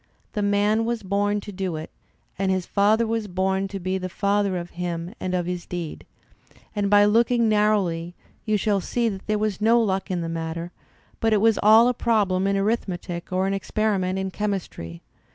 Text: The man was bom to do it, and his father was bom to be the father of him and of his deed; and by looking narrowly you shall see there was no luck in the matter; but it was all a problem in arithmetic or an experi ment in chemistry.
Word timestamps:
The 0.33 0.41
man 0.41 0.83
was 0.83 1.03
bom 1.03 1.41
to 1.41 1.51
do 1.51 1.75
it, 1.75 1.91
and 2.39 2.51
his 2.51 2.65
father 2.65 3.05
was 3.05 3.27
bom 3.27 3.67
to 3.67 3.79
be 3.79 3.99
the 3.99 4.09
father 4.09 4.57
of 4.57 4.71
him 4.71 5.13
and 5.19 5.35
of 5.35 5.45
his 5.45 5.67
deed; 5.67 6.07
and 6.75 6.89
by 6.89 7.05
looking 7.05 7.47
narrowly 7.47 8.15
you 8.43 8.57
shall 8.57 8.81
see 8.81 9.09
there 9.09 9.37
was 9.37 9.61
no 9.61 9.79
luck 9.79 10.09
in 10.09 10.21
the 10.21 10.27
matter; 10.27 10.71
but 11.19 11.33
it 11.33 11.37
was 11.39 11.59
all 11.61 11.87
a 11.87 11.93
problem 11.93 12.47
in 12.47 12.57
arithmetic 12.57 13.31
or 13.31 13.45
an 13.45 13.53
experi 13.53 13.99
ment 13.99 14.17
in 14.17 14.31
chemistry. 14.31 15.03